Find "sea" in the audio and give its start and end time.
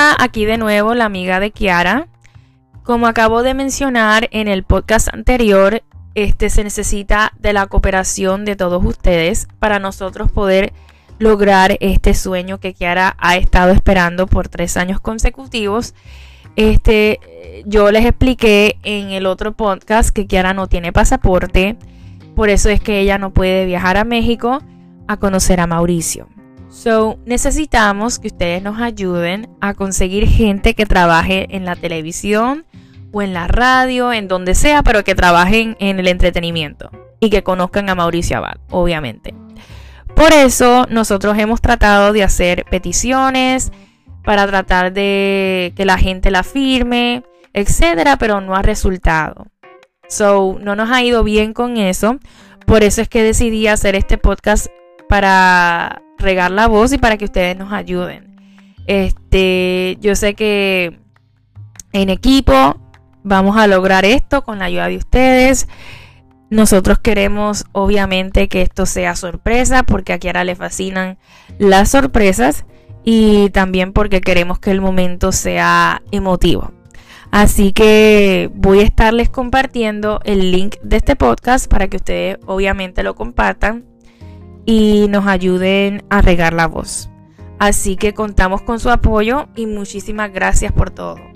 34.54-34.84, 68.86-69.14, 75.32-76.02